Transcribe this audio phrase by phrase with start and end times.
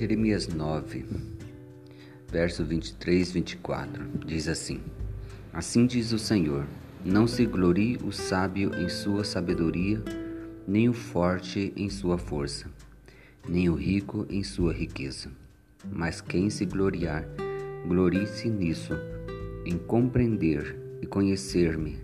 [0.00, 1.04] Jeremias 9,
[2.32, 4.80] verso 23 24 diz assim:
[5.52, 6.66] Assim diz o Senhor:
[7.04, 10.02] Não se glorie o sábio em sua sabedoria,
[10.66, 12.66] nem o forte em sua força,
[13.46, 15.30] nem o rico em sua riqueza.
[15.92, 17.28] Mas quem se gloriar,
[17.86, 18.94] glorie-se nisso,
[19.66, 21.98] em compreender e conhecer-me,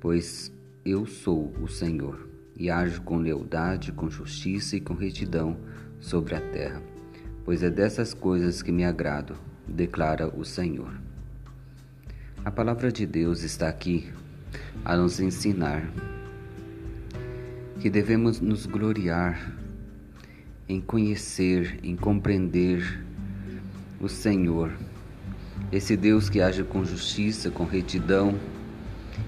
[0.00, 0.50] pois
[0.86, 5.58] eu sou o Senhor, e ajo com lealdade, com justiça e com retidão
[6.00, 6.95] sobre a terra
[7.46, 9.36] pois é dessas coisas que me agrado,
[9.68, 10.90] declara o Senhor.
[12.44, 14.12] A palavra de Deus está aqui
[14.84, 15.88] a nos ensinar
[17.78, 19.52] que devemos nos gloriar
[20.68, 23.00] em conhecer, em compreender
[24.00, 24.72] o Senhor,
[25.70, 28.34] esse Deus que age com justiça, com retidão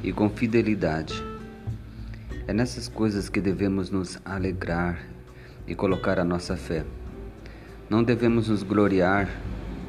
[0.03, 1.14] e com fidelidade.
[2.48, 5.07] É nessas coisas que devemos nos alegrar
[5.69, 6.85] e colocar a nossa fé.
[7.91, 9.31] Não devemos nos gloriar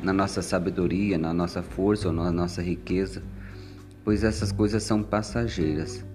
[0.01, 3.21] na nossa sabedoria, na nossa força ou na nossa riqueza,
[4.05, 6.05] pois essas coisas são passageiras.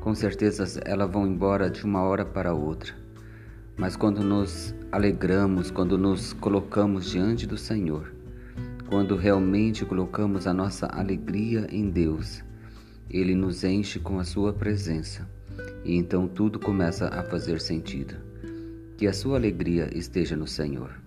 [0.00, 2.94] Com certeza elas vão embora de uma hora para outra.
[3.76, 8.14] Mas quando nos alegramos, quando nos colocamos diante do Senhor,
[8.88, 12.42] quando realmente colocamos a nossa alegria em Deus,
[13.10, 15.28] Ele nos enche com a Sua presença
[15.84, 18.14] e então tudo começa a fazer sentido.
[18.96, 21.05] Que a sua alegria esteja no Senhor.